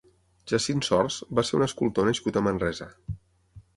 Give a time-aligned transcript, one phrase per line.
[0.51, 2.89] Jacint Sorts va ser un escultor nascut a Manresa.